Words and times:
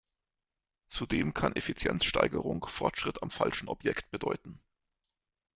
Zudem 0.87 1.35
kann 1.35 1.55
Effizienzsteigerung 1.55 2.65
Fortschritt 2.67 3.21
am 3.21 3.29
falschen 3.29 3.69
Objekt 3.69 4.09
bedeuten. 4.09 4.59